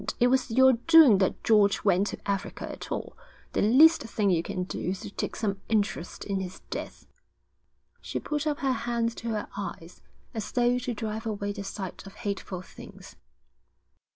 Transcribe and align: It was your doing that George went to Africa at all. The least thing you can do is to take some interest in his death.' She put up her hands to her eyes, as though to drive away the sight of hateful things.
It 0.19 0.29
was 0.29 0.49
your 0.49 0.73
doing 0.87 1.19
that 1.19 1.43
George 1.43 1.83
went 1.83 2.07
to 2.07 2.17
Africa 2.27 2.67
at 2.71 2.91
all. 2.91 3.15
The 3.53 3.61
least 3.61 4.01
thing 4.01 4.31
you 4.31 4.41
can 4.41 4.63
do 4.63 4.79
is 4.89 5.01
to 5.01 5.11
take 5.11 5.35
some 5.35 5.61
interest 5.69 6.23
in 6.23 6.39
his 6.39 6.61
death.' 6.71 7.05
She 8.01 8.19
put 8.19 8.47
up 8.47 8.61
her 8.61 8.73
hands 8.73 9.13
to 9.21 9.27
her 9.29 9.47
eyes, 9.55 10.01
as 10.33 10.51
though 10.53 10.79
to 10.79 10.95
drive 10.95 11.27
away 11.27 11.51
the 11.51 11.63
sight 11.63 12.03
of 12.07 12.15
hateful 12.15 12.63
things. 12.63 13.15